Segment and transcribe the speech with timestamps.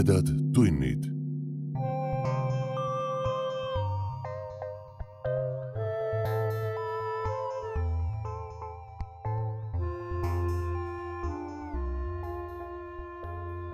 [0.00, 1.04] tumedad tunnid.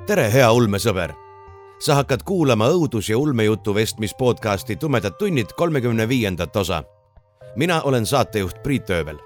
[0.06, 1.14] tere, hea ulmesõber!
[1.78, 6.84] sa hakkad kuulama õudus- ja ulmejutu vestmis podcasti Tumedad tunnid kolmekümne viiendat osa.
[7.56, 9.18] mina olen saatejuht Priit Öövel.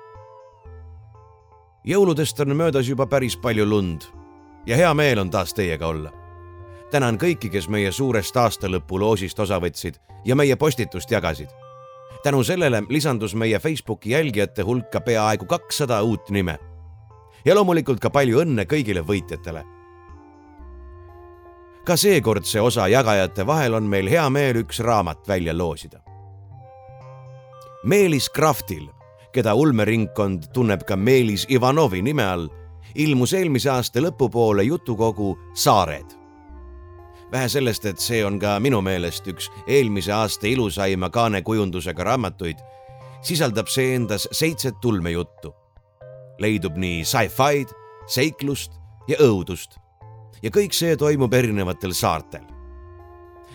[1.85, 4.03] jõuludest on möödas juba päris palju lund
[4.67, 6.20] ja hea meel on taas teiega olla.
[6.91, 11.49] Tänan kõiki, kes meie suurest aastalõpu loosist osa võtsid ja meie postitust jagasid.
[12.23, 16.59] tänu sellele lisandus meie Facebooki jälgijate hulka peaaegu kakssada uut nime.
[17.45, 19.65] ja loomulikult ka palju õnne kõigile võitjatele
[21.91, 25.99] ka seekordse osa jagajate vahel on meil hea meel üks raamat välja loosida.
[27.85, 28.85] Meelis Kraftil,
[29.33, 32.49] keda ulmeringkond tunneb ka Meelis Ivanovi nime all,
[32.95, 36.20] ilmus eelmise aasta lõpupoole jutukogu Saared.
[37.33, 42.59] Vähe sellest, et see on ka minu meelest üks eelmise aasta ilusaima kaanekujundusega raamatuid,
[43.23, 45.55] sisaldab see endas seitset ulmejuttu.
[46.41, 47.69] leidub nii sci-fi'd,
[48.09, 48.73] seiklust
[49.09, 49.77] ja õudust
[50.43, 52.45] ja kõik see toimub erinevatel saartel.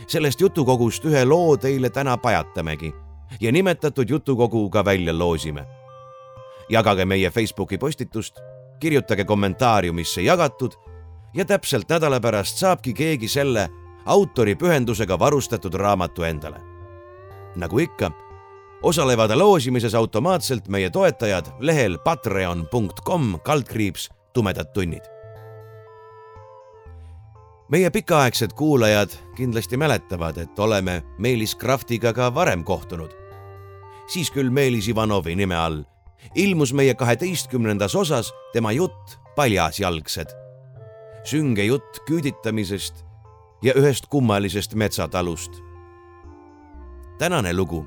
[0.08, 2.94] sellest jutukogust ühe loo teile täna pajatamegi
[3.42, 5.66] ja nimetatud jutukogu ka välja loosime.
[6.70, 8.40] jagage meie Facebooki postitust,
[8.80, 10.74] kirjutage kommentaariumisse jagatud
[11.36, 13.70] ja täpselt nädala pärast saabki keegi selle
[14.06, 16.62] autori pühendusega varustatud raamatu endale.
[17.56, 18.12] nagu ikka,
[18.84, 25.04] osalevad loosimises automaatselt meie toetajad lehel patreon.com kaldkriips tumedad tunnid
[27.70, 33.12] meie pikaaegsed kuulajad kindlasti mäletavad, et oleme Meelis Kraftiga ka varem kohtunud.
[34.08, 35.84] siis küll Meelis Ivanovi nime all
[36.36, 40.45] ilmus meie kaheteistkümnendas osas tema jutt Paljasjalgsed.
[41.26, 43.06] Sünge jutt küüditamisest
[43.64, 45.52] ja ühest kummalisest metsatalust.
[47.18, 47.86] tänane lugu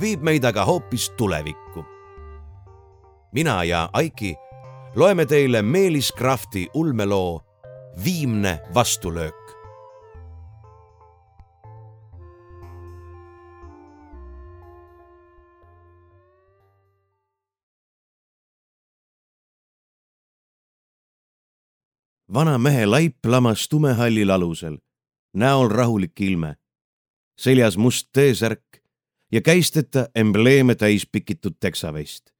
[0.00, 1.84] viib meid aga hoopis tulevikku.
[3.32, 4.36] mina ja Aiki
[4.94, 7.40] loeme teile Meelis Krafti ulmeloo
[8.04, 9.41] viimne vastulöök.
[22.34, 24.78] Vana mehe laip lamas tumehallil alusel,
[25.34, 26.56] näol rahulik ilme,
[27.36, 28.80] seljas must T-särk
[29.32, 32.32] ja käisteta embleeme täis pikitud teksavest.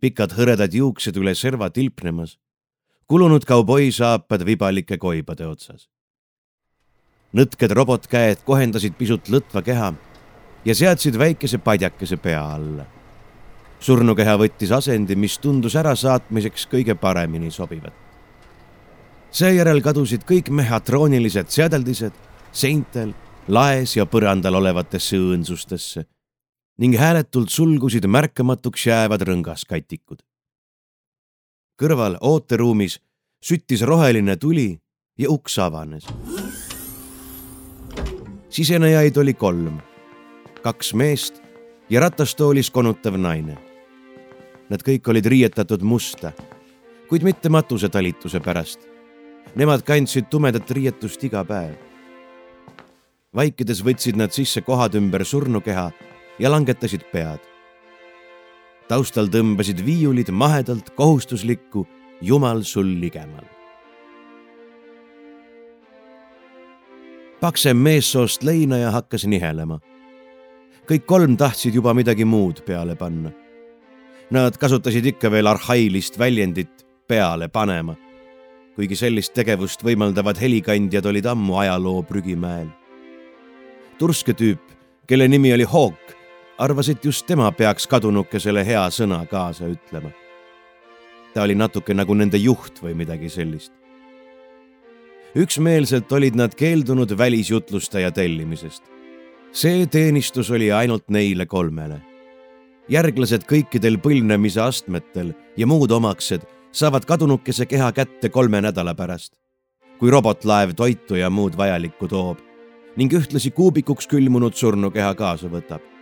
[0.00, 2.38] pikad hõredad juuksed üle serva tilpnemas
[3.06, 5.88] kulunud kauboisaapad vibalike koibade otsas.
[7.32, 9.92] nõtked robotkäed kohendasid pisut lõtva keha
[10.64, 12.86] ja seadsid väikese padjakese pea alla.
[13.80, 18.03] surnukeha võttis asendi, mis tundus ärasaatmiseks kõige paremini sobivat.
[19.34, 22.14] Seejärel kadusid kõik mehhatroonilised seadeldised
[22.54, 23.14] seintel,
[23.48, 26.06] laes ja põrandal olevatesse õõnsustesse
[26.78, 30.22] ning hääletult sulgusid märkamatuks jäävad rõngaskatikud
[31.80, 33.00] kõrval ooteruumis
[33.42, 34.78] süttis roheline tuli
[35.18, 36.06] ja uks avanes.
[38.48, 39.80] sisenejaid oli kolm,
[40.62, 41.42] kaks meest
[41.90, 43.58] ja ratastoolis konutav naine.
[44.70, 46.32] Nad kõik olid riietatud musta,
[47.08, 48.93] kuid mitte matusetalituse pärast.
[49.54, 51.74] Nemad kandsid tumedat riietust iga päev.
[53.34, 55.90] vaikides võtsid nad sisse kohad ümber surnukeha
[56.38, 57.54] ja langetasid pead
[58.88, 61.86] taustal tõmbasid viiulid mahedalt kohustuslikku
[62.22, 63.44] Jumal sul ligemal.
[67.40, 69.80] paksem meessoost leinaja hakkas nihelema.
[70.88, 73.30] kõik kolm tahtsid juba midagi muud peale panna.
[74.30, 77.96] Nad kasutasid ikka veel arhailist väljendit peale panema,
[78.74, 82.68] kuigi sellist tegevust võimaldavad helikandjad olid ammu ajaloo prügimäel.
[83.98, 84.60] turske tüüp,
[85.06, 86.14] kelle nimi oli Hawk
[86.58, 90.10] arvas, et just tema peaks kadunukesele hea sõna kaasa ütlema.
[91.34, 93.72] ta oli natuke nagu nende juht või midagi sellist.
[95.34, 98.82] üksmeelselt olid nad keeldunud välisjutlustaja tellimisest.
[99.52, 102.00] see teenistus oli ainult neile kolmele.
[102.88, 106.42] järglased kõikidel põlvnemise astmetel ja muud omaksed
[106.74, 109.32] saavad kadunukese keha kätte kolme nädala pärast,
[109.98, 112.42] kui robotlaev toitu ja muud vajalikku toob
[112.98, 115.94] ning ühtlasi kuubikuks külmunud surnukeha kaasa võtab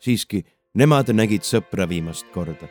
[0.00, 0.44] siiski
[0.74, 2.68] nemad nägid sõpra viimast korda.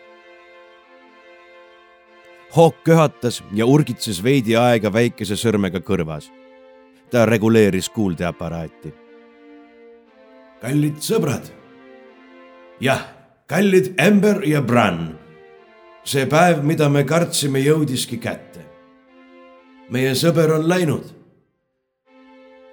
[2.49, 6.31] Hawk köhatas ja urgitses veidi aega väikese sõrmega kõrvas.
[7.11, 8.93] ta reguleeris kuuldeaparaati.
[10.61, 11.51] kallid sõbrad.
[12.79, 13.05] jah,
[13.47, 15.17] kallid Ember ja Bran.
[16.09, 18.65] See päev, mida me kartsime, jõudiski kätte.
[19.89, 21.19] meie sõber on läinud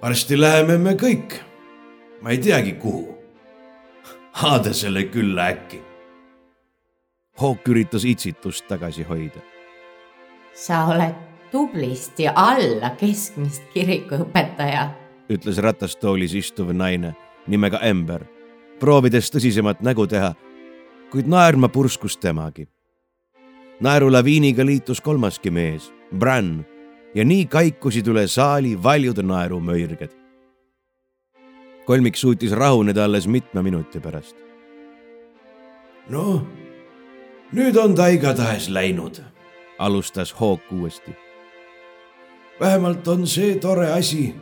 [0.01, 1.33] varsti läheme me kõik.
[2.21, 3.17] ma ei teagi, kuhu.
[4.43, 5.81] Aade selle külla äkki.
[7.37, 9.41] Hawk üritas itsitust tagasi hoida.
[10.53, 11.13] sa oled
[11.51, 14.89] tublisti alla keskmist kirikuõpetaja,
[15.29, 17.15] ütles ratastoolis istuv naine
[17.47, 18.25] nimega Ember,
[18.79, 20.33] proovides tõsisemat nägu teha,
[21.11, 22.67] kuid naerma purskus temagi.
[23.79, 26.65] Naerulaviiniga liitus kolmaski mees, Bran
[27.15, 30.11] ja nii kaikusid üle saali valjud naerumõirged.
[31.85, 34.35] kolmik suutis rahuneda alles mitme minuti pärast.
[36.09, 36.41] noh,
[37.53, 39.21] nüüd on ta igatahes läinud,
[39.79, 41.11] alustas Hawk uuesti.
[42.59, 44.35] vähemalt on see tore asi,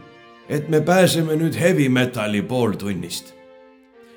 [0.49, 3.35] et me pääseme nüüd heavy metali pooltunnist.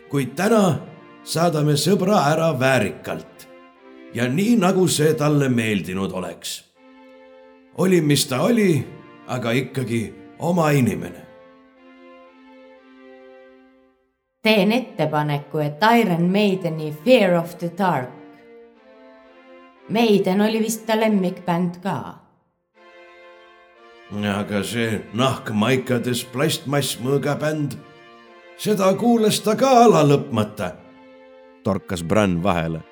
[0.09, 0.79] kuid täna
[1.25, 3.48] saadame sõbra ära väärikalt
[4.15, 6.69] ja nii, nagu see talle meeldinud oleks
[7.79, 8.87] oli, mis ta oli,
[9.27, 11.29] aga ikkagi oma inimene.
[14.43, 18.09] teen ettepaneku, et Iron Maideni Fear of the Dark.
[19.89, 22.15] Maiden oli vist ta lemmikbänd ka.
[24.39, 27.77] aga see nahkmaikades plastmassmõõga bänd,
[28.57, 30.73] seda kuulas ta ka ala lõpmata.
[31.65, 32.88] torkas Bran vahele.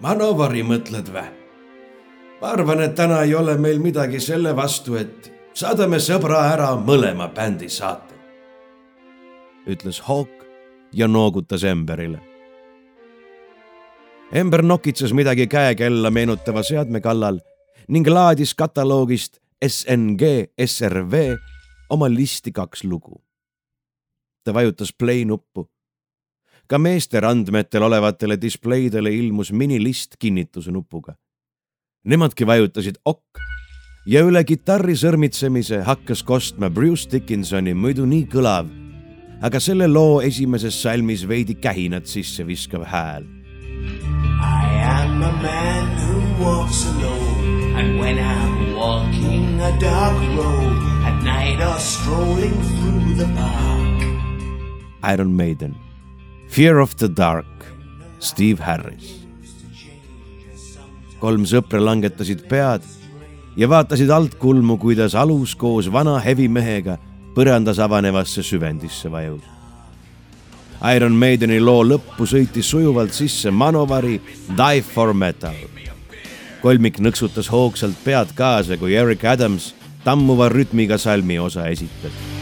[0.00, 1.24] Manovari mõtled vä?
[2.38, 5.26] ma arvan, et täna ei ole meil midagi selle vastu, et
[5.58, 8.18] saadame sõbra ära mõlema bändi saatel.
[9.66, 10.44] ütles Hawk
[10.92, 12.20] ja noogutas Emberile.
[14.32, 17.40] Ember nokitses midagi käekella meenutava seadme kallal
[17.88, 21.38] ning laadis kataloogist SNG SRV
[21.90, 23.22] oma listi kaks lugu.
[24.44, 25.68] ta vajutas play nuppu.
[26.68, 31.16] Ka meeste randmetel olevatele displeidele ilmus minilist kinnituse nupuga
[32.08, 33.40] Nemadki vajutasid okk
[34.08, 38.70] ja üle kitarri sõrmitsemise hakkas kostma Bruce Dickinsoni muidu nii kõlav,
[39.44, 43.26] aga selle loo esimeses salmis veidi kähinat sisse viskav hääl.
[44.40, 51.20] I am a man who walks alone and when I'm walking a dark road at
[51.26, 54.00] night or strolling through the park.
[55.02, 55.76] Iron Maiden,
[56.48, 57.46] Fear of the Dark,
[58.18, 59.18] Steve Harris
[61.20, 62.84] kolm sõpra langetasid pead
[63.58, 66.98] ja vaatasid altkulmu, kuidas alus koos vana hevimehega
[67.34, 69.42] põrandas avanevasse süvendisse vajus.
[70.94, 75.56] Iron Maideni loo lõppu sõitis sujuvalt sisse Manovari Die for Metal.
[76.62, 79.74] kolmik nõksutas hoogsalt pead kaasa, kui Eric Adams
[80.04, 82.37] tammuva rütmiga salmi osa esitas.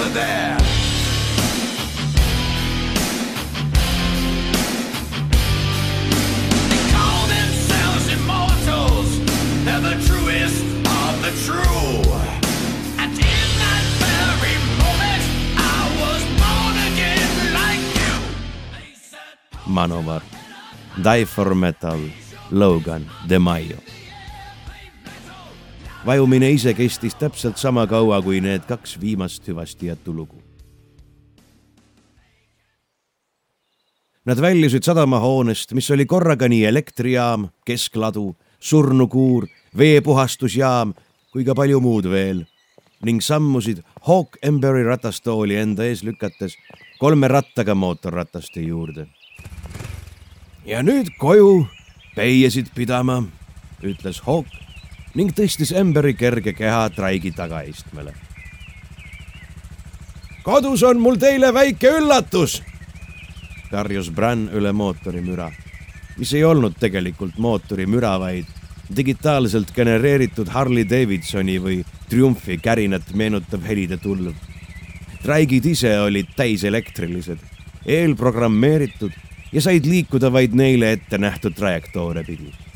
[0.00, 0.56] over there.
[6.68, 9.10] They call themselves immortals.
[9.64, 11.70] They're the truest of the true.
[21.02, 22.00] Die for Metal,
[22.50, 23.99] Logan, De Mayo.
[26.06, 30.42] Vajumine ise kestis täpselt sama kaua kui need kaks viimast hüvasti jätulugu.
[34.24, 40.92] Nad väljusid sadamahoonest, mis oli korraga nii elektrijaam, keskladu, surnukuur, veepuhastusjaam
[41.32, 42.44] kui ka palju muud veel
[43.06, 46.56] ning sammusid Hawk Emberi ratastooli enda ees lükates
[47.00, 49.06] kolme rattaga mootorrataste juurde
[50.66, 51.64] ja nüüd koju
[52.16, 53.22] peiesid pidama,
[53.82, 54.50] ütles Hawk
[55.14, 58.12] ning tõstis Emberi kerge keha traigi tagaistmele.
[60.42, 62.62] kodus on mul teile väike üllatus,
[63.70, 65.50] karjus Bran üle mootorimüra,
[66.18, 68.46] mis ei olnud tegelikult mootorimüra, vaid
[68.96, 74.34] digitaalselt genereeritud Harley Davidsoni või Triumfi kärinat meenutav helide tulv.
[75.22, 77.38] traigid ise olid täiselektrilised,
[77.86, 79.12] eelprogrammeeritud
[79.52, 82.69] ja said liikuda vaid neile ette nähtud trajektoore pidi.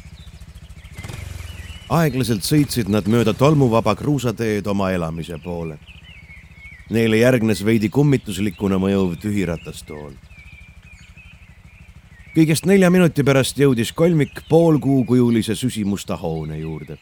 [1.89, 5.79] Aeglaselt sõitsid nad mööda tolmuvaba kruusateed oma elamise poole.
[6.91, 10.13] Neile järgnes veidi kummituslikuna mõjuv tühiratastool.
[12.35, 16.99] kõigest nelja minuti pärast jõudis kolmik poolkuukujulise süsimusta hoone juurde.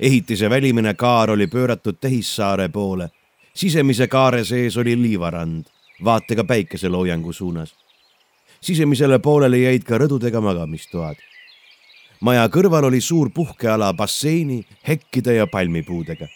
[0.00, 3.10] ehitise välimine kaar oli pööratud Tehissaare poole,
[3.54, 5.64] sisemise kaare sees oli liivarand,
[6.04, 7.74] vaatega päikeseloojangu suunas
[8.62, 11.31] sisemisele poolele jäid ka rõdudega magamistoad.
[12.22, 16.26] Maja kõrval oli suur puhkeala basseini, hekkide ja palmipuudega.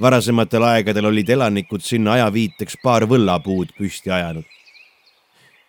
[0.00, 4.44] varasematel aegadel olid elanikud sinna ajaviiteks paar võllapuud püsti ajanud.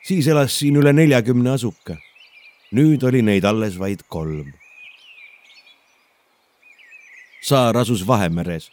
[0.08, 1.98] siis elas siin üle neljakümne asuka.
[2.72, 4.54] nüüd oli neid alles vaid kolm.
[7.42, 8.72] saar asus Vahemeres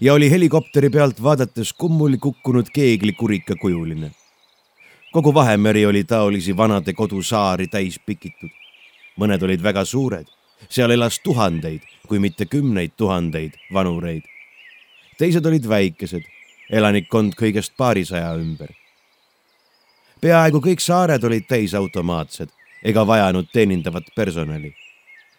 [0.00, 4.10] ja oli helikopteri pealt vaadates kummuli kukkunud keeglikurika kujuline.
[5.12, 8.61] kogu Vahemeri oli taolisi vanade kodusaari täis pikitud.
[9.16, 10.26] Mõned olid väga suured,
[10.68, 14.22] seal elas tuhandeid, kui mitte kümneid tuhandeid vanureid.
[15.18, 16.22] teised olid väikesed,
[16.70, 18.70] elanikkond kõigest paarisaja ümber.
[20.20, 22.48] peaaegu kõik saared olid täisautomaatsed
[22.82, 24.74] ega vajanud teenindavat personali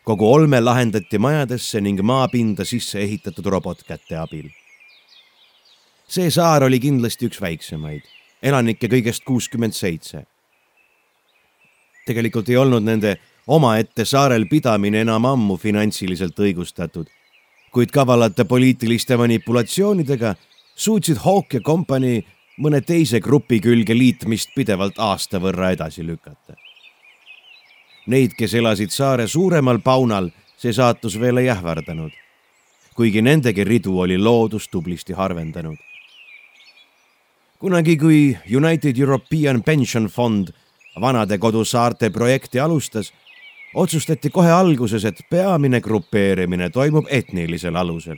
[0.03, 4.49] kogu olme lahendati majadesse ning maapinda sisse ehitatud robotkäte abil.
[6.07, 8.03] see saar oli kindlasti üks väiksemaid,
[8.43, 10.25] elanikke kõigest kuuskümmend seitse.
[12.05, 17.07] tegelikult ei olnud nende omaette saarel pidamine enam ammu finantsiliselt õigustatud,
[17.71, 20.35] kuid kavalate poliitiliste manipulatsioonidega
[20.75, 22.23] suutsid Hawk ja kompanii
[22.63, 26.55] mõne teise grupi külge liitmist pidevalt aasta võrra edasi lükata
[28.03, 30.27] Neid, kes elasid saare suuremal paunal,
[30.59, 32.11] see saatus veel ei ähvardanud.
[32.95, 35.77] kuigi nendegi ridu oli loodus tublisti harvendanud.
[37.59, 40.47] kunagi, kui United European Pension Fund
[41.01, 43.13] vanade kodusaarte projekti alustas,
[43.73, 48.17] otsustati kohe alguses, et peamine grupeerimine toimub etnilisel alusel.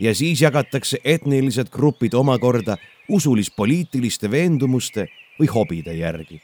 [0.00, 2.76] ja siis jagatakse etnilised grupid omakorda
[3.08, 5.06] usulis-poliitiliste veendumuste
[5.40, 6.40] või hobide järgi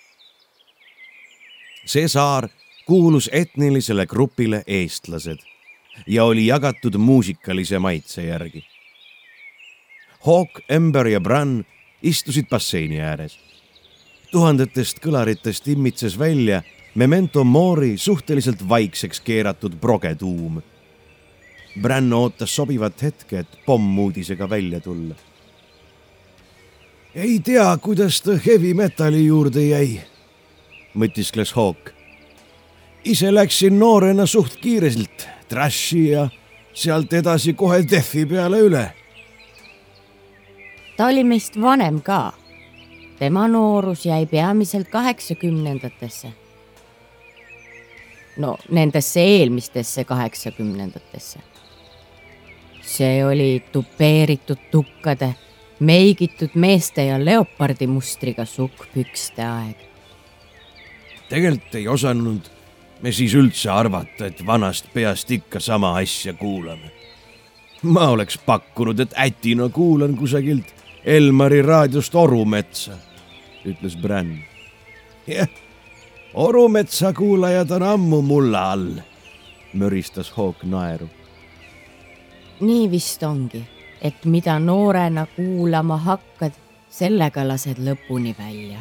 [1.85, 2.49] see saar
[2.87, 5.39] kuulus etnilisele grupile eestlased
[6.07, 8.65] ja oli jagatud muusikalise maitse järgi.
[10.27, 11.65] Hawk, Ember ja Bran
[12.03, 13.39] istusid basseini ääres.
[14.31, 16.63] tuhandetest kõlaritest imitses välja
[16.95, 20.63] Memento Mori suhteliselt vaikseks keeratud progetuum.
[21.81, 25.15] Bran ootas sobivat hetke, et pommuudisega välja tulla.
[27.15, 30.01] ei tea, kuidas ta heavy metali juurde jäi
[30.95, 31.91] mõtiskles Hawk.
[33.05, 36.29] ise läksin noorena suht kiirelt trashi ja
[36.75, 38.93] sealt edasi kohe defi peale üle.
[40.97, 42.33] ta oli meist vanem ka.
[43.19, 46.44] tema noorus jäi peamiselt kaheksakümnendatesse.
[48.37, 51.41] No nendesse eelmistesse kaheksakümnendatesse.
[52.83, 55.35] see oli tupeeritud tukkade,
[55.81, 59.77] meigitud meeste ja leopardimustriga sukkpükste aeg
[61.29, 62.51] tegelikult ei osanud
[63.03, 66.93] me siis üldse arvata, et vanast peast ikka sama asja kuulame.
[67.83, 70.75] ma oleks pakkunud, et ätina kuulan kusagilt
[71.05, 72.97] Elmari raadiost Orumetsa,
[73.65, 74.39] ütles Bran.
[75.27, 75.49] jah,
[76.35, 78.91] Orumetsa kuulajad on ammu mulla all,
[79.75, 81.09] möristas Hawk naeru.
[82.61, 83.65] nii vist ongi,
[84.03, 86.53] et mida noorena kuulama hakkad,
[86.91, 88.79] sellega lased lõpuni välja.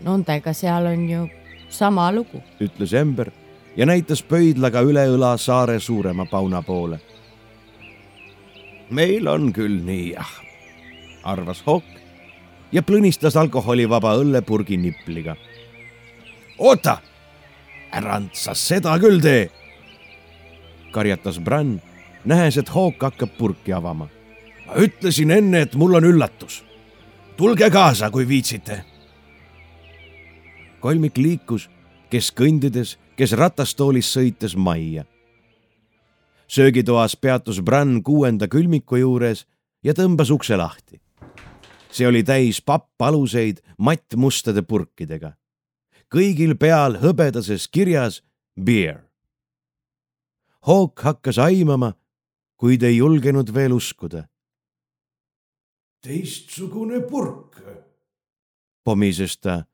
[0.00, 1.28] Nendega seal on ju
[1.68, 3.30] sama lugu, ütles Ember
[3.76, 7.00] ja näitas pöidlaga üle õla saare suurema pauna poole.
[8.90, 10.34] meil on küll nii jah,
[11.22, 11.98] arvas Hokk
[12.72, 15.36] ja plõnistas alkoholivaba õllepurgi nipliga.
[16.58, 16.98] Oota,
[17.92, 19.48] ärand sa seda küll tee,
[20.92, 21.80] karjatas Bran,
[22.24, 24.08] nähes, et Hawk hakkab purki avama.
[24.66, 26.64] ma ütlesin enne, et mul on üllatus.
[27.36, 28.84] tulge kaasa, kui viitsite
[30.80, 31.68] kolmik liikus,
[32.10, 35.04] kes kõndides, kes ratastoolis sõites majja.
[36.48, 39.46] söögitoas peatus Bran kuuenda külmiku juures
[39.84, 41.00] ja tõmbas ukse lahti.
[41.90, 45.32] see oli täis pappaluseid mattmustade purkidega.
[46.12, 48.22] Kõigil peal hõbedases kirjas
[48.56, 49.04] beer.
[50.66, 51.94] Hawk hakkas aimama,
[52.56, 54.28] kuid ei julgenud veel uskuda.
[56.02, 57.58] teistsugune purk,
[58.84, 59.64] pomises ta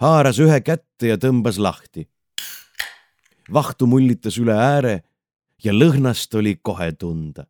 [0.00, 2.08] haaras ühe kätte ja tõmbas lahti.
[3.52, 5.02] vahtu mullitas üle ääre
[5.64, 7.46] ja lõhnast oli kohe tunda.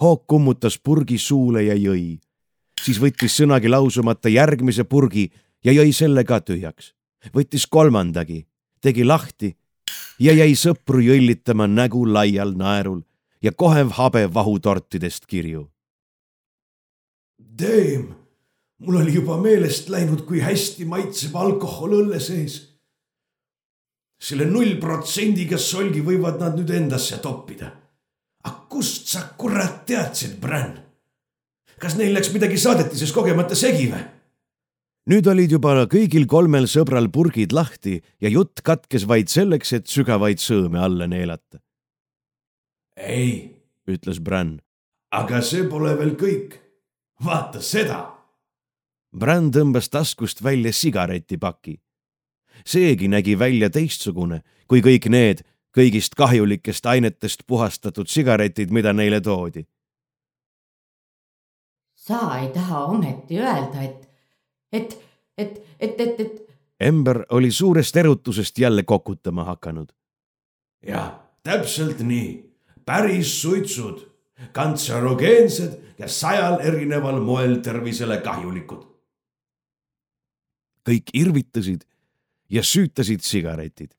[0.00, 2.20] Hook kummutas purgi suule ja jõi,
[2.82, 5.30] siis võttis sõnagi lausumata järgmise purgi
[5.64, 6.92] ja jõi selle ka tühjaks.
[7.34, 8.46] võttis kolmandagi,
[8.80, 9.56] tegi lahti
[10.20, 13.00] ja jäi sõpru jõllitama nägu laial naerul
[13.42, 15.70] ja kohe habe vahutortidest kirju.
[17.38, 18.24] Damn
[18.78, 22.62] mul oli juba meelest läinud, kui hästi maitseb alkohol õlle sees.
[24.24, 27.70] selle null protsendiga solgi võivad nad nüüd endasse toppida.
[28.44, 30.78] aga kust sa kurat teadsid, Bran?
[31.80, 34.04] kas neil läks midagi saadetises kogemata segi või?
[35.10, 40.40] Nüüd olid juba kõigil kolmel sõbral purgid lahti ja jutt katkes vaid selleks, et sügavaid
[40.40, 41.60] sõõme alla neelata.
[42.96, 43.50] ei,
[43.88, 44.60] ütles Bran.
[45.10, 46.60] aga see pole veel kõik.
[47.24, 48.14] vaata seda
[49.14, 51.80] Bran tõmbas taskust välja sigaretipaki.
[52.64, 55.44] seegi nägi välja teistsugune kui kõik need
[55.74, 59.66] kõigist kahjulikest ainetest puhastatud sigaretid, mida neile toodi.
[61.94, 64.03] sa ei taha ometi öelda, et,
[64.74, 64.96] et,
[65.38, 66.40] et, et, et, et.
[66.80, 69.92] Ember oli suurest erutusest jälle kokutama hakanud.
[70.86, 72.28] jah, täpselt nii,
[72.84, 74.04] päris suitsud,
[74.52, 78.84] kantserogeensed ja sajal erineval moel tervisele kahjulikud.
[80.84, 81.86] kõik irvitasid
[82.50, 83.94] ja süütasid sigaretid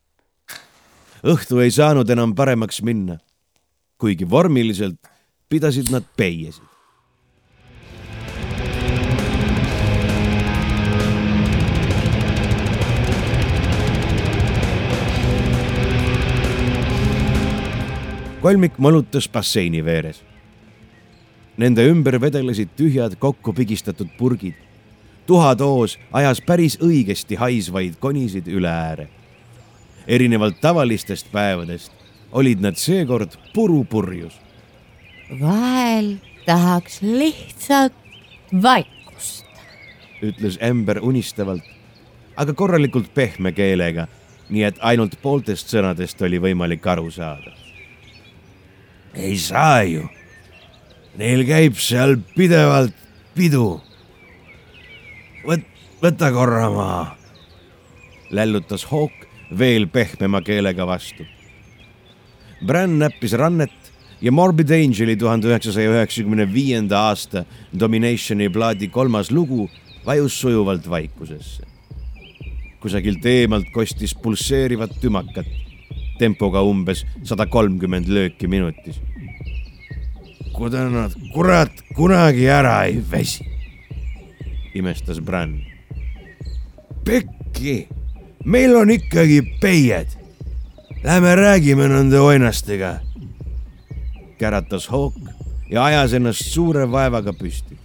[1.26, 3.18] õhtu ei saanud enam paremaks minna,
[3.98, 5.00] kuigi vormiliselt
[5.50, 6.75] pidasid nad peiesid.
[18.46, 20.22] Kolmik mõlutas basseini veeres.
[21.58, 24.54] Nende ümber vedelesid tühjad kokku pigistatud purgid.
[25.26, 29.08] tuhatoos ajas päris õigesti haisvaid konisid üle ääre
[30.08, 31.92] erinevalt tavalistest päevadest
[32.32, 34.34] olid nad seekord purupurjus.
[35.42, 37.94] vahel tahaks lihtsalt
[38.64, 39.46] vaikust,
[40.22, 41.64] ütles Ember unistavalt,
[42.38, 44.08] aga korralikult pehme keelega,
[44.50, 47.65] nii et ainult pooltest sõnadest oli võimalik aru saada.
[49.16, 50.06] Ei saa ju.
[51.18, 52.96] Neil käib seal pidevalt
[53.36, 53.80] pidu.
[55.46, 57.16] võt-, võta korra maha.
[58.32, 59.26] lällutas Hawk
[59.58, 61.26] veel pehmema keelega vastu.
[62.66, 63.92] Bran näppis rannet
[64.22, 67.46] ja Morbid Angeli tuhande üheksasaja üheksakümne viienda aasta
[67.80, 69.70] Dominationi plaadi kolmas lugu
[70.06, 71.64] vajus sujuvalt vaikusesse.
[72.80, 75.48] kusagilt eemalt kostis pulseerivat tümakat,
[76.20, 79.02] tempoga umbes sada kolmkümmend lööki minutis.
[80.56, 83.44] kuidas nad kurat kunagi ära ei väsi,
[84.74, 85.60] imestas Bran.
[87.06, 87.88] pekki
[88.46, 90.08] meil on ikkagi peied.
[91.04, 93.00] Lähme räägime nende oinastega.
[94.38, 95.16] käratas Hawk
[95.70, 97.78] ja ajas ennast suure vaevaga püsti.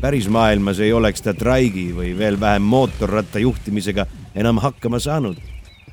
[0.00, 5.36] päris maailmas ei oleks ta traigi või veel vähem mootorratta juhtimisega enam hakkama saanud.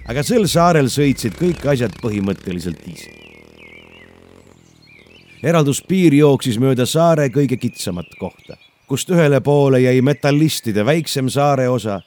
[0.07, 3.11] Aga sel saarel sõitsid kõik asjad põhimõtteliselt ise.
[5.43, 8.57] eralduspiir jooksis mööda saare kõige kitsamat kohta,
[8.87, 12.01] kust ühele poole jäi metallistide väiksem saare osa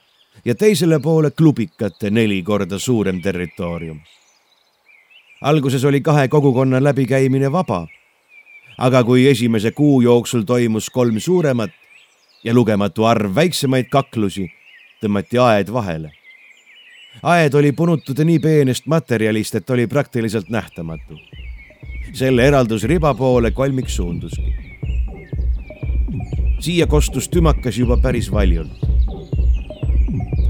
[0.45, 4.01] ja teisele poole klubikate neli korda suurem territoorium.
[5.41, 7.87] alguses oli kahe kogukonna läbikäimine vaba.
[8.79, 11.71] aga kui esimese kuu jooksul toimus kolm suuremat
[12.45, 14.51] ja lugematu arv väiksemaid kaklusi,
[15.03, 16.22] tõmmati aed vahele.
[17.23, 21.19] Aed oli punutud nii peenest materjalist, et oli praktiliselt nähtamatu.
[22.13, 24.55] selle eraldusriba poole kolmik suunduski.
[26.61, 28.93] siia kostus tümakas juba päris valjult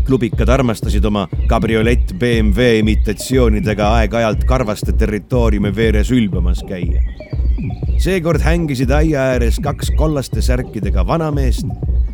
[0.06, 7.00] klubikad armastasid oma kabriolett BMW imitatsioonidega aeg-ajalt karvaste territooriumi veeres ülbamas käia.
[7.98, 11.66] seekord hängisid aia ääres kaks kollaste särkidega vanameest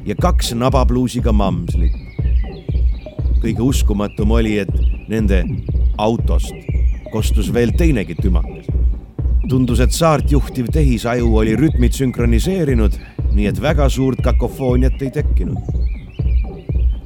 [0.06, 2.07] ja kaks nabapluusiga mamslit.
[3.42, 4.72] Kõige uskumatum oli, et
[5.08, 5.44] nende
[5.98, 6.54] autost
[7.12, 8.66] kostus veel teinegi tümakas.
[9.48, 12.98] tundus, et saart juhtiv tehisaju oli rütmid sünkroniseerinud,
[13.32, 15.78] nii et väga suurt kakofooniat ei tekkinud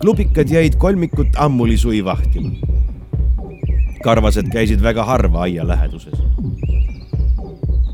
[0.03, 2.51] klubikad jäid kolmikut ammulisui vahtima.
[4.03, 6.19] karvased käisid väga harva aia läheduses.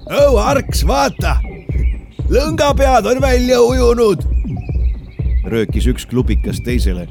[0.09, 1.37] oh, Arks, vaata,
[2.31, 4.25] lõngapead on välja ujunud,
[5.45, 7.05] röökis üks klubikas teisele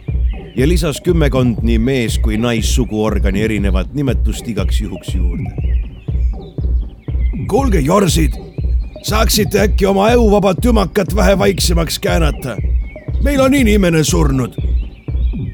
[0.58, 5.52] ja lisas kümmekond nii mees kui naissuguorgani erinevat nimetust igaks juhuks juurde.
[7.48, 8.34] kuulge, jorsid,
[9.04, 12.58] saaksite äkki oma ajuvaba tümakat vähe vaiksemaks käänata?
[13.24, 14.58] meil on inimene surnud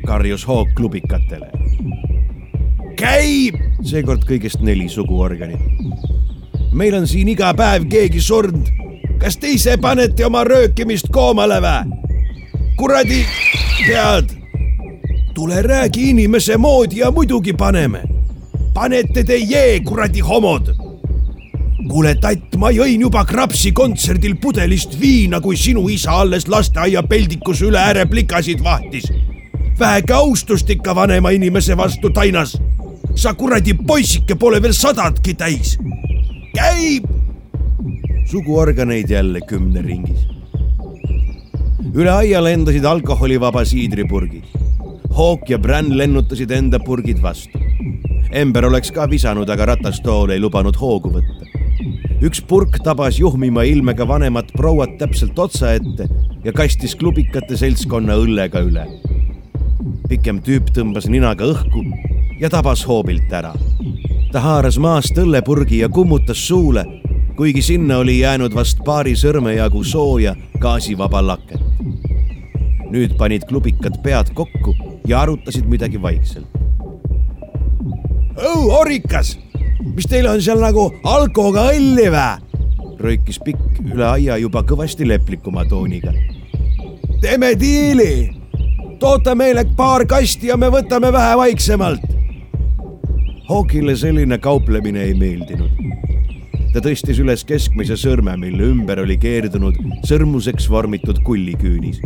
[0.06, 1.52] karjus hoog klubikatele.
[2.96, 5.60] käib, seekord kõigest neli suguorganit.
[6.72, 8.72] meil on siin iga päev keegi surnud.
[9.20, 11.84] kas te ise panete oma röökimist koomale vä?
[12.78, 13.26] kuradi
[13.88, 14.42] pead.
[15.34, 18.04] Tule räägi inimese moodi ja muidugi paneme.
[18.74, 20.76] panete te jee, kuradi homod
[21.89, 27.62] kuule, tatt, ma jõin juba Krapsi kontserdil pudelist viina, kui sinu isa alles lasteaia peldikus
[27.62, 29.12] üle ääre plikasid vahtis
[29.80, 32.58] väheke austust ikka vanema inimese vastu tainas.
[33.15, 35.78] sa kuradi poissike pole veel sadatki täis.
[36.56, 37.04] käib.
[38.26, 40.28] suguorganeid jälle kümne ringis.
[41.93, 44.62] üle aia lendasid alkoholivaba siidripurgid.
[45.13, 47.60] Hawk ja Bran lennutasid enda purgid vastu.
[48.32, 51.49] Ember oleks ka visanud, aga ratastool ei lubanud hoogu võtta.
[52.23, 56.08] üks purk tabas juhmima ilmega vanemat prouat täpselt otsa ette
[56.43, 58.88] ja kastis klubikate seltskonna õllega üle
[60.13, 61.82] pikem tüüp tõmbas ninaga õhku
[62.41, 63.54] ja tabas hoobilt ära.
[64.32, 66.86] ta haaras maast õllepurgi ja kummutas suule,
[67.38, 71.62] kuigi sinna oli jäänud vast paari sõrme jagu sooja gaasivaba laket.
[72.93, 76.48] nüüd panid klubikad pead kokku ja arutasid midagi vaikselt.
[78.34, 79.38] õu, Orikas,
[79.96, 82.28] mis teil on seal nagu alkoga õlli vä?
[83.04, 86.13] röikis pikk üle aia juba kõvasti leplikuma tooniga.
[87.22, 88.32] teeme diili
[89.00, 92.04] toote meile paar kasti ja me võtame vähe vaiksemalt.
[93.50, 95.72] Hawkile selline kauplemine ei meeldinud.
[96.74, 99.76] ta tõstis üles keskmise sõrme, mille ümber oli keerdunud
[100.08, 102.00] sõrmuseks vormitud kulliküünis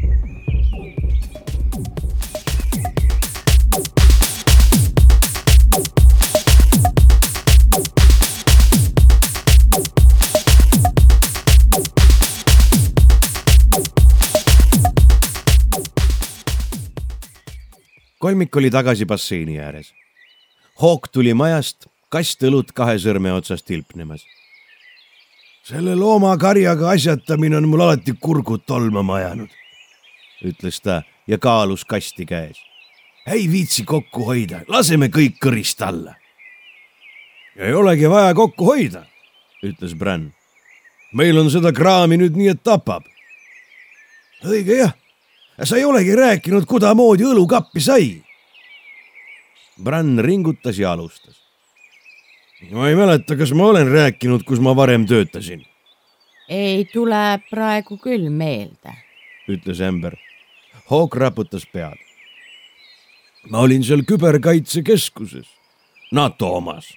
[18.28, 19.94] kolmik oli tagasi basseini ääres.
[20.82, 24.26] Hawk tuli majast, kast õlut kahe sõrme otsast tilpnemas.
[25.64, 29.50] selle loomakarjaga asjatamine on mul alati kurgud tolmama ajanud,
[30.44, 32.60] ütles ta ja kaalus kasti käes.
[33.28, 36.16] ei viitsi kokku hoida, laseme kõik kõrist alla.
[37.56, 39.06] ei olegi vaja kokku hoida,
[39.64, 40.34] ütles Bran.
[41.14, 43.04] meil on seda kraami nüüd nii, et tapab.
[44.44, 45.07] õige jah
[45.66, 48.08] sa ei olegi rääkinud, kudamoodi õlukappi sai.
[49.84, 51.36] Brann ringutas ja alustas.
[52.72, 55.66] ma ei mäleta, kas ma olen rääkinud, kus ma varem töötasin.
[56.50, 58.94] ei tule praegu küll meelde,
[59.50, 60.16] ütles Ember.
[60.90, 61.98] Hawk raputas pead.
[63.50, 65.48] ma olin seal küberkaitsekeskuses,
[66.12, 66.94] NATO omas.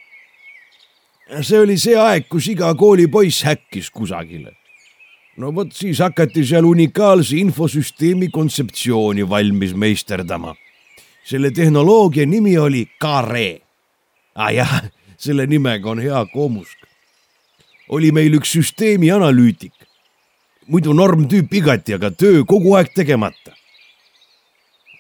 [1.41, 4.60] see oli see aeg, kus iga koolipoiss häkkis kusagile
[5.37, 10.55] no vot siis hakati seal unikaalse infosüsteemi kontseptsiooni valmis meisterdama.
[11.25, 13.61] selle tehnoloogia nimi oli Kare.
[14.35, 14.83] ah jah,
[15.17, 16.79] selle nimega on hea koomusk.
[17.89, 19.73] oli meil üks süsteemi analüütik.
[20.67, 23.55] muidu normtüüp igati, aga töö kogu aeg tegemata.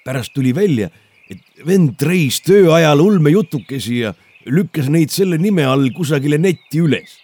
[0.04, 0.90] pärast tuli välja,
[1.30, 4.14] et vend treis töö ajal ulmejutukesi ja
[4.46, 7.18] lükkas neid selle nime all kusagile netti üles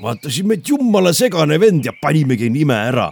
[0.00, 3.10] vaatasime, et jumala segane vend ja panimegi nime ära.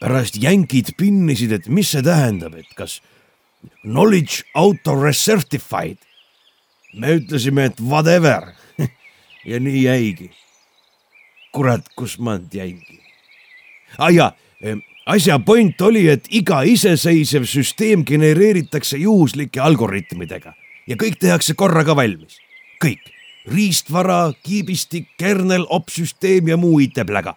[0.00, 3.02] pärast jänkid pinnisid, et mis see tähendab, et kas
[3.82, 5.98] knowledge auto recertified.
[6.94, 8.54] me ütlesime, et whatever
[9.50, 10.30] ja nii jäigi.
[11.52, 13.00] kurat, kus ma nüüd jäingi?
[13.98, 14.32] ah, jaa,
[15.06, 20.54] asja point oli, et iga iseseisev süsteem genereeritakse juhuslike algoritmidega
[20.86, 22.38] ja kõik tehakse korraga valmis,
[22.82, 27.34] kõik riistvara, kiibistik, kernel, opsüsteem ja muu IT-pläga.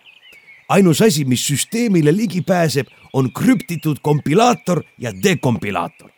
[0.70, 6.10] ainus asi, mis süsteemile ligi pääseb, on krüptitud kompilaator ja dekompilaator.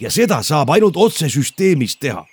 [0.00, 2.26] ja seda saab ainult otsesüsteemis teha.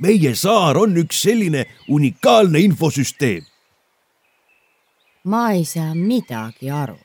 [0.00, 3.44] meie saar on üks selline unikaalne infosüsteem.
[5.24, 6.98] ma ei saa midagi aru.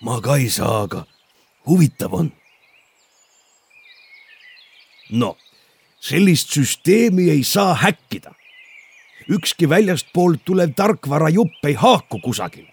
[0.00, 1.06] ma ka ei saa, aga
[1.66, 2.32] huvitav on.
[5.10, 5.43] noh
[6.08, 8.34] sellist süsteemi ei saa häkkida.
[9.28, 12.72] ükski väljastpoolt tulev tarkvarajupp ei haaku kusagile.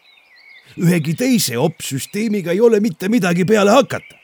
[0.77, 4.15] ühegi teise opsüsteemiga ei ole mitte midagi peale hakata.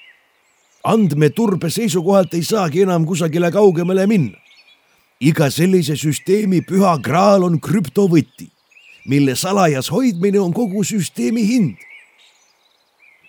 [0.84, 4.38] andmeturbe seisukohalt ei saagi enam kusagile kaugemale minna.
[5.22, 8.52] iga sellise süsteemi püha kraal on krüptovõti,
[9.06, 11.78] mille salajas hoidmine on kogu süsteemi hind.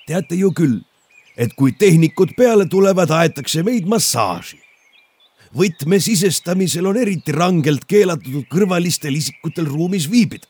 [0.06, 0.80] teate ju küll,
[1.36, 4.67] et kui tehnikud peale tulevad, aetakse meid massaaži
[5.56, 10.46] võtme sisestamisel on eriti rangelt keelatud kõrvalistel isikutel ruumis viibida.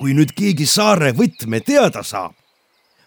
[0.00, 2.32] kui nüüd keegi saare võtme teada saab,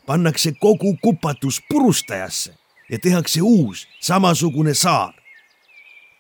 [0.06, 2.54] pannakse kogu kupatus purustajasse
[2.90, 5.14] ja tehakse uus samasugune saar.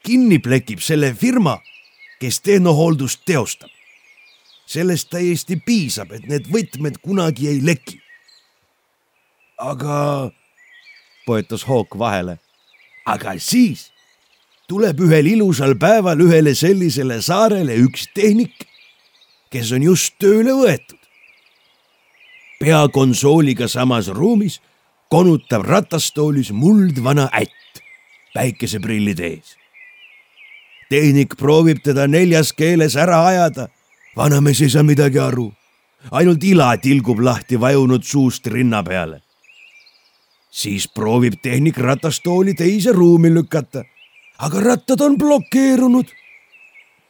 [0.04, 1.60] kinni plekib selle firma,
[2.20, 3.70] kes tehnohooldust teostab.
[4.66, 8.02] sellest täiesti piisab, et need võtmed kunagi ei leki.
[9.58, 10.32] aga,
[11.26, 12.39] poetas Hawk vahele,
[13.06, 13.92] aga siis
[14.67, 18.67] tuleb ühel ilusal päeval ühele sellisele saarele üks tehnik,
[19.52, 20.99] kes on just tööle võetud.
[22.63, 24.62] peakonsooliga samas ruumis
[25.12, 27.84] konutab ratastoolis muldvana ätt
[28.34, 29.58] päikeseprillid ees.
[30.89, 33.67] tehnik proovib teda neljas keeles ära ajada.
[34.15, 35.52] vanamees ei saa midagi aru,
[36.12, 39.21] ainult ila tilgub lahti vajunud suust rinna peale.
[40.52, 43.84] siis proovib tehnik ratastooli teise ruumi lükata
[44.39, 46.08] aga rattad on blokeerunud.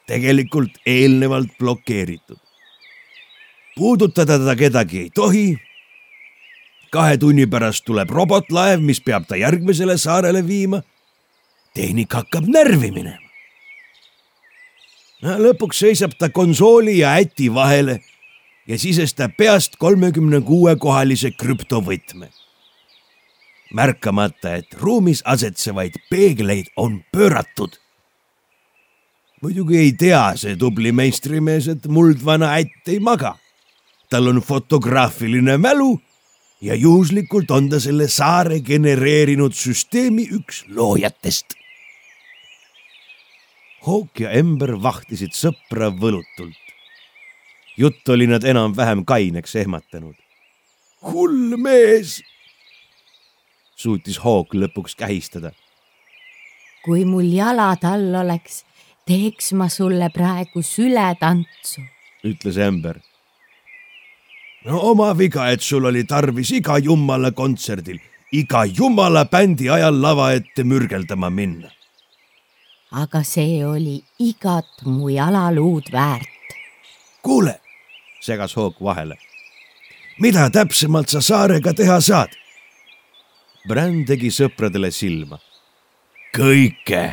[0.08, 2.38] tegelikult eelnevalt blokeeritud.
[3.76, 5.58] puudutada teda kedagi ei tohi.
[6.92, 10.82] kahe tunni pärast tuleb robotlaev, mis peab ta järgmisele saarele viima.
[11.74, 13.30] tehnika hakkab närvi minema.
[15.24, 18.00] lõpuks seisab ta konsooli ja äti vahele
[18.68, 22.30] ja sisestab peast kolmekümne kuue kohalise krüptovõtme.
[23.74, 27.80] Märkamata, et ruumis asetsevaid peegleid on pööratud
[29.44, 33.36] muidugi ei tea see tubli meistrimees, et muldvana ätt ei maga.
[34.10, 35.98] tal on fotograafiline mälu
[36.62, 41.56] ja juhuslikult on ta selle saare genereerinud süsteemi üks loojatest.
[43.88, 46.62] Hawk ja Ember vahtisid sõpra võlutult.
[47.78, 50.16] jutt oli nad enam-vähem kaineks ehmatanud.
[51.02, 52.22] hull mees,
[53.76, 55.52] suutis Hawk lõpuks kähistada.
[56.84, 58.64] kui mul jalad all oleks
[59.08, 61.82] teeks ma sulle praegu sületantsu,
[62.24, 63.00] ütles Ember.
[64.66, 68.00] no oma viga, et sul oli tarvis iga jumala kontserdil,
[68.32, 71.72] iga jumala bändi ajal lava ette mürgeldama minna.
[72.92, 76.28] aga see oli igat mu jalaluud väärt.
[77.22, 77.60] kuule,
[78.22, 79.18] segas Hook vahele.
[80.20, 82.43] mida täpsemalt sa saarega teha saad?
[83.64, 85.40] Bränd tegi sõpradele silma.
[86.36, 87.04] kõike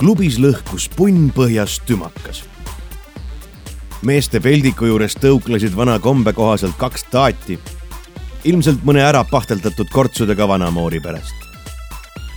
[0.00, 2.44] klubis lõhkus punn põhjas tümakas.
[4.06, 7.58] Meeste peldiku juures tõuklesid vana kombe kohaselt kaks taati,
[8.48, 11.34] ilmselt mõne ära pahteldatud kortsudega vanamoori pärast.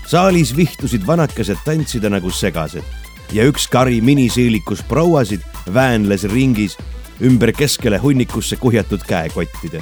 [0.08, 2.84] saalis vihtusid vanakesed tantsida nagu segased
[3.32, 5.41] ja üks kari miniseelikus prouasid
[5.73, 6.78] väänles ringis
[7.21, 9.82] ümber keskele hunnikusse kuhjatud käekottide.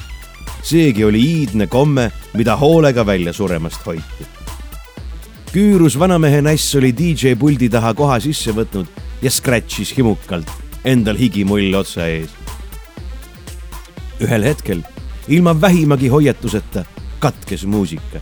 [0.63, 4.27] seegi oli iidne komme, mida hoolega välja suremast hoiti
[5.51, 8.87] küürus vanamehe näss oli DJ puldi taha koha sisse võtnud
[9.21, 10.47] ja scratch'is himukalt
[10.85, 12.29] endal higimull otsa ees.
[14.21, 14.81] ühel hetkel,
[15.27, 16.85] ilma vähimagi hoiatuseta,
[17.19, 18.19] katkes muusika.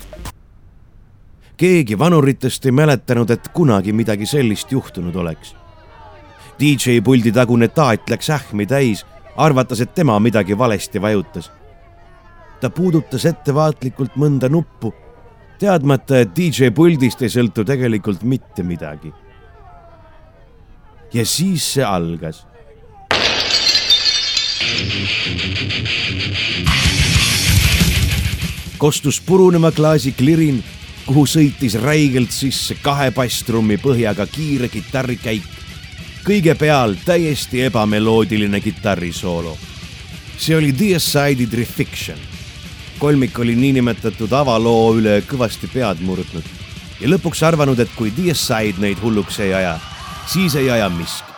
[1.58, 5.56] keegi vanuritest ei mäletanud, et kunagi midagi sellist juhtunud oleks.
[6.60, 11.52] DJ puldi tagune taat läks ähmi täis, arvates, et tema midagi valesti vajutas.
[12.62, 14.94] ta puudutas ettevaatlikult mõnda nuppu
[15.60, 19.14] teadmata, et DJ puldist ei sõltu tegelikult mitte midagi.
[21.14, 22.49] ja siis see algas.
[28.78, 30.64] Kostus purunema klaasi klirin,
[31.06, 35.44] kuhu sõitis räigelt sisse kahe basstrummi põhjaga kiire kitarrikäik.
[36.24, 39.58] kõige peal täiesti ebameloodiline kitarrisoolo.
[40.38, 42.18] see oli Asside'i Refiction
[43.00, 46.44] kolmik oli niinimetatud avaloo üle kõvasti pead murdnud
[47.00, 49.78] ja lõpuks arvanud, et kui DSI-d neid hulluks ei aja,
[50.28, 51.29] siis ei aja miski.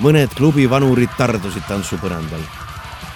[0.00, 2.42] Mõned klubi vanurid tardusid tantsupõrandal,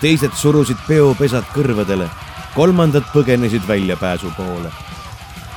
[0.00, 2.08] teised surusid peopesad kõrvadele,
[2.54, 4.72] kolmandad põgenesid väljapääsu poole.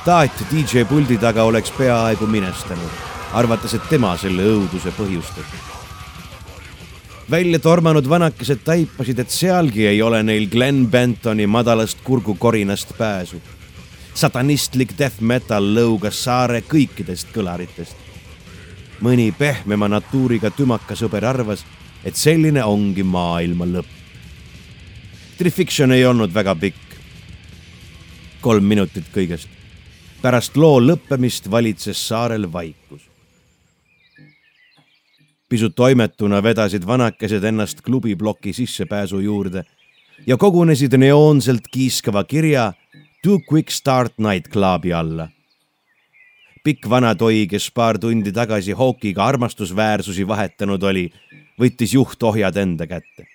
[0.04, 5.68] taat DJ puldi taga oleks peaaegu minestanud, arvates, et tema selle õuduse põhjustas
[7.30, 13.40] välja tormanud vanakesed taipasid, et sealgi ei ole neil Glen Bentoni madalast kurgukorinast pääsu.
[14.14, 18.07] satanistlik death metal lõugas saare kõikidest kõlaritest.
[19.00, 21.64] Mõni pehmema natuuriga tümakasõber arvas,
[22.04, 23.94] et selline ongi maailma lõpp.
[25.38, 26.84] Trifiction ei olnud väga pikk.
[28.40, 29.48] kolm minutit kõigest.
[30.22, 33.08] pärast loo lõppemist valitses saarel vaikus
[35.48, 39.64] pisut toimetuna vedasid vanakesed ennast klubibloki sissepääsu juurde
[40.26, 42.72] ja kogunesid neoonselt kiiskava kirja
[43.22, 45.28] Too Quick Start Night Clubi alla.
[46.64, 51.08] Pikk vana toi, kes paar tundi tagasi Hawkiga armastusväärsusi vahetanud oli,
[51.60, 53.26] võttis juhtohjad enda kätte.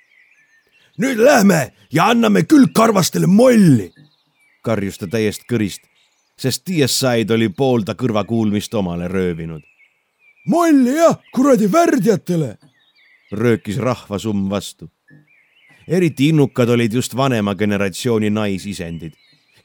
[0.98, 3.92] nüüd lähme ja anname külgkarvastele molli,
[4.62, 5.82] karjus ta täiest kõrist,
[6.38, 9.64] sest DSI-d oli pool ta kõrvakuulmist omale röövinud
[10.46, 12.58] molli jah, kuradi värdjatele,
[13.32, 14.90] röökis rahvasumm vastu.
[15.88, 19.14] eriti innukad olid just vanema generatsiooni naisisendid,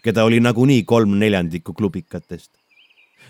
[0.03, 2.58] keda oli nagunii kolm neljandikku klubikatest.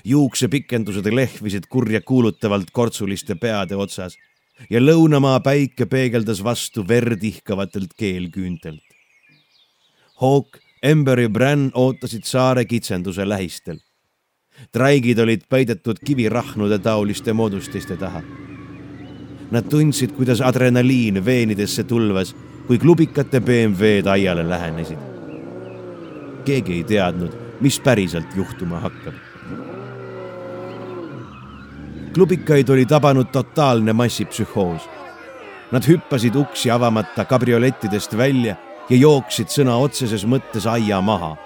[0.05, 4.17] Juuksepikendused lehvisid kurja kuulutavalt kortsuliste peade otsas
[4.71, 8.85] ja lõunamaa päike peegeldas vastu verd ihkavatelt keelküüntelt.
[10.21, 13.79] Hawk, Ember ja Bran ootasid saare kitsenduse lähistel
[14.73, 18.23] traigid olid peidetud kivirahnude taoliste moodustiste taha.
[19.51, 22.35] Nad tundsid, kuidas adrenaliin veenidesse tulvas,
[22.67, 24.99] kui klubikate BMW-d aiale lähenesid.
[26.45, 29.15] keegi ei teadnud, mis päriselt juhtuma hakkab.
[32.09, 34.89] Klubikaid oli tabanud totaalne massipsühhoos.
[35.73, 38.57] Nad hüppasid uksi avamata kabriolettidest välja
[38.91, 41.37] ja jooksid sõna otseses mõttes aia maha.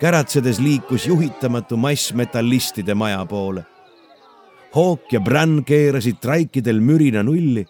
[0.00, 3.64] käratsedes liikus juhitamatu mass metallistide maja poole
[4.72, 7.66] Hawk ja Bran keerasid traikidel mürina nulli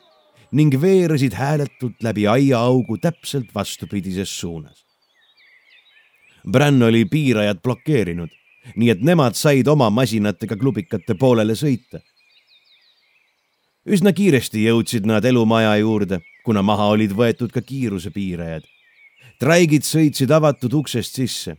[0.55, 4.85] ning veeresid hääletult läbi aiaaugu täpselt vastupidises suunas.
[6.47, 8.31] Bran oli piirajad blokeerinud,
[8.77, 12.01] nii et nemad said oma masinatega klubikate poolele sõita.
[13.87, 18.63] üsna kiiresti jõudsid nad elumaja juurde, kuna maha olid võetud ka kiirusepiirajad.
[19.39, 21.57] traigid sõitsid avatud uksest sisse,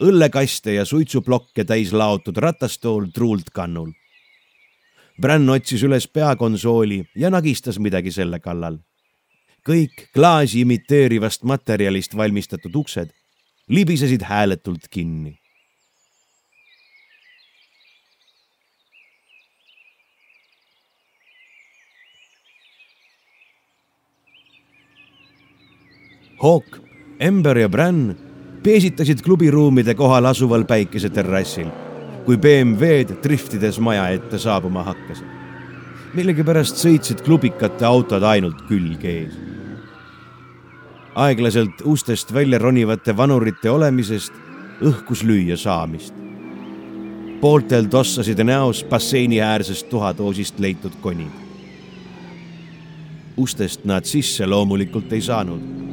[0.00, 3.92] õllekaste ja suitsuplokke täis laotud ratastool truult kannul
[5.20, 8.78] Bran otsis üles peakonsooli ja nagistas midagi selle kallal.
[9.62, 13.12] kõik klaasi imiteerivast materjalist valmistatud uksed
[13.68, 15.38] libisesid hääletult kinni.
[26.42, 26.78] Hawk,
[27.20, 28.16] Ember ja Bran
[28.62, 31.68] peesitasid klubiruumide kohal asuval päikeseterrassil
[32.24, 35.26] kui BMW-d driftides maja ette saabuma hakkasid.
[36.14, 39.34] millegipärast sõitsid klubikate autod ainult külg ees.
[41.14, 44.32] aeglaselt ustest välja ronivate vanurite olemisest
[44.80, 46.14] õhkus lüüa saamist.
[47.40, 51.32] pooltel tossasid näos basseiniäärsest tuhatoosist leitud konid.
[53.36, 55.91] ustest nad sisse loomulikult ei saanud.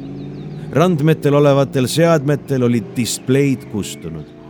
[0.72, 4.40] Randmetel olevatel seadmetel olid displeid kustunud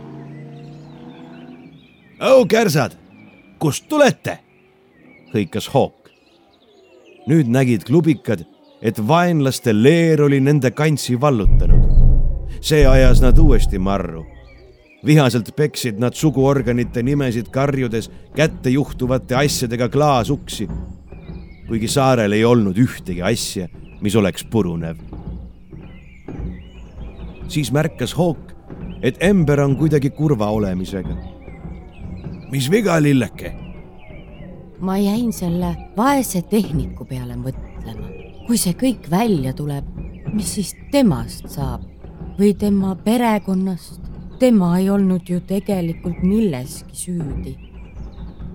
[2.21, 2.93] au kärsad,
[3.59, 4.37] kust tulete?
[5.33, 6.11] hõikas Hawk.
[7.27, 8.43] nüüd nägid klubikad,
[8.81, 11.81] et vaenlaste leer oli nende kantsi vallutanud.
[12.61, 14.25] see ajas nad uuesti marru.
[15.05, 20.67] vihaselt peksid nad suguorganite nimesid karjudes kätte juhtuvate asjadega klaasuksi.
[21.67, 23.67] kuigi saarel ei olnud ühtegi asja,
[24.01, 24.97] mis oleks purunev.
[27.51, 28.55] Siis märkas Hawk,
[29.01, 31.17] et Ember on kuidagi kurva olemisega
[32.51, 33.53] mis viga, lilleke?
[34.79, 38.09] ma jäin selle vaese tehniku peale mõtlema.
[38.47, 39.87] kui see kõik välja tuleb,
[40.33, 41.85] mis siis temast saab
[42.39, 44.01] või tema perekonnast?
[44.39, 47.55] tema ei olnud ju tegelikult milleski süüdi.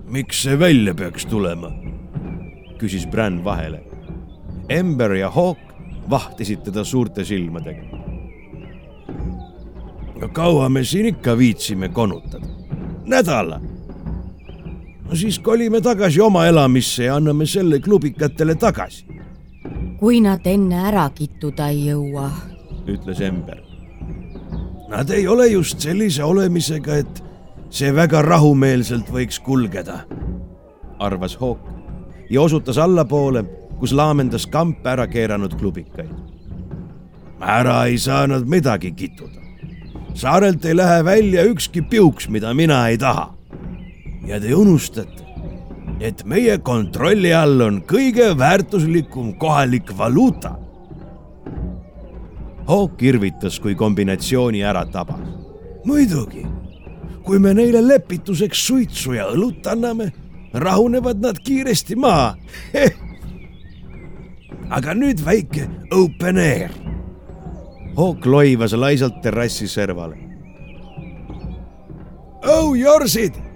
[0.05, 1.73] miks see välja peaks tulema?
[2.77, 3.81] küsis Bran vahele.
[4.69, 5.73] Ember ja Hawk
[6.09, 8.06] vahtisid teda suurte silmadega.
[10.21, 12.47] No kaua me siin ikka viitsime konutada?
[13.05, 13.61] nädala
[15.09, 19.05] no siis kolime tagasi oma elamisse ja anname selle klubikatele tagasi.
[19.99, 22.29] kui nad enne ära kittuda ei jõua,
[22.87, 23.63] ütles Ember.
[24.87, 27.23] Nad ei ole just sellise olemisega, et
[27.69, 30.03] see väga rahumeelselt võiks kulgeda,
[30.99, 31.65] arvas Hawk
[32.29, 33.43] ja osutas allapoole,
[33.79, 36.13] kus laamendas kamp ära keeranud klubikaid.
[37.41, 39.46] ära ei saa nad midagi kittuda.
[40.17, 43.33] Saarelt ei lähe välja ükski piuks, mida mina ei taha
[44.27, 45.23] ja te unustate,
[46.03, 50.57] et meie kontrolli all on kõige väärtuslikum kohalik valuuta.
[52.67, 55.21] Hawk irvitas, kui kombinatsiooni ära tabas.
[55.87, 56.43] muidugi,
[57.23, 60.11] kui me neile lepituseks suitsu ja õlut anname,
[60.53, 62.35] rahunevad nad kiiresti maha
[64.77, 66.86] aga nüüd väike open air.
[67.97, 70.17] Hawk loivas laisalt terrassi servale.
[72.45, 73.47] oh, jorsid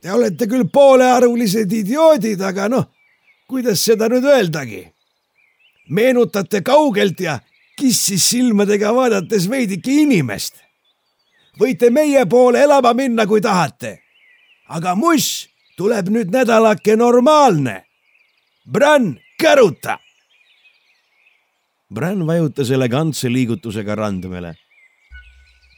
[0.00, 2.86] Te olete küll poolearvulised idioodid, aga noh,
[3.48, 4.86] kuidas seda nüüd öeldagi?
[5.90, 7.40] meenutate kaugelt ja
[7.76, 10.54] kissis silmadega vaadates veidike inimest.
[11.60, 13.98] võite meie poole elama minna, kui tahate.
[14.68, 17.84] aga muss tuleb nüüd nädalake normaalne.
[18.72, 19.98] Bran, käruta.
[21.94, 24.54] Bran vajutas elegantse liigutusega randmele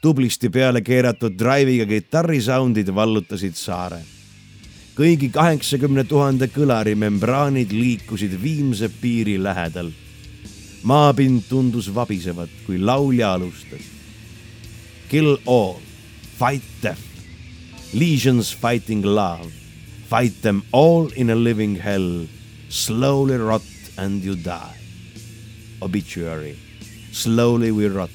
[0.03, 4.01] tublisti peale keeratud drive'iga kitarrisoundid vallutasid saare.
[4.99, 9.93] kõigi kaheksakümne tuhande kõlari membraanid liikusid viimse piiri lähedal.
[10.83, 13.87] maapind tundus vabisevat, kui laulja alustas.
[15.09, 15.79] Kill all,
[16.39, 17.07] fight death,
[17.95, 19.53] legions fighting love,
[20.11, 22.27] fight them all in a living hell,
[22.69, 23.63] slowly rot
[23.97, 24.82] and you die.
[25.83, 26.57] obituary.
[27.11, 28.11] Slowly we rot.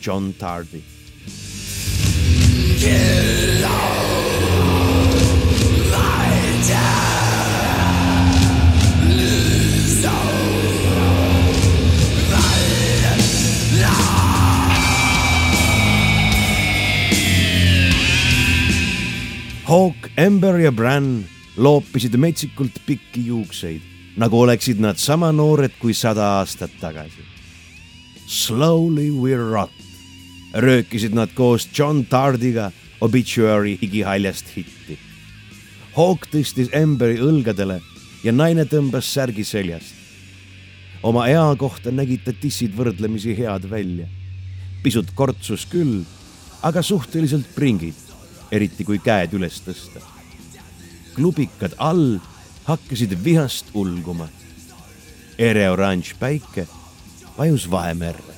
[0.00, 0.82] John Tardy.
[19.64, 21.24] Hawk Ember ja Bran
[21.56, 23.80] loopisid metsikult pikki juukseid
[24.16, 27.24] nagu oleksid nad sama noored kui sada aastat tagasi.
[28.28, 29.72] Slowly we rot,
[30.54, 32.70] röökisid nad koos John Tardiga
[33.02, 34.98] Obituary igihaljast hitti.
[35.96, 37.80] Hawk tõstis Amberi õlgadele
[38.24, 39.98] ja naine tõmbas särgi seljast.
[41.02, 44.06] oma ea kohta nägid ta tissid võrdlemisi head välja.
[44.82, 46.04] pisut kortsus küll,
[46.62, 47.94] aga suhteliselt pringid,
[48.50, 50.00] eriti kui käed üles tõsta.
[51.14, 52.20] klubikad all
[52.64, 54.28] hakkasid vihast ulguma.
[55.38, 56.66] ereoranž päike
[57.38, 58.32] vajus Vahemerre.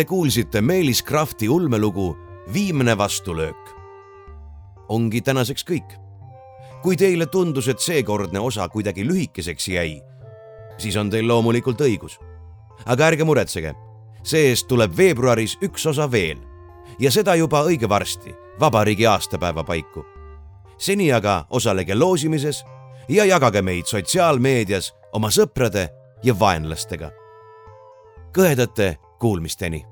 [0.00, 2.18] Te kuulsite Meelis Krafti ulmelugu
[2.52, 3.70] Viimne vastulöök.
[4.88, 5.98] ongi tänaseks kõik.
[6.82, 10.02] kui teile tundus, et seekordne osa kuidagi lühikeseks jäi,
[10.78, 12.16] siis on teil loomulikult õigus.
[12.86, 13.74] aga ärge muretsege,
[14.22, 16.38] see-eest tuleb veebruaris üks osa veel
[16.98, 20.04] ja seda juba õige varsti, vabariigi aastapäeva paiku.
[20.78, 22.64] seni aga osalege loosimises
[23.08, 25.88] ja jagage meid sotsiaalmeedias oma sõprade
[26.22, 27.10] ja vaenlastega.
[28.32, 29.89] kõhedate Kuulmisteni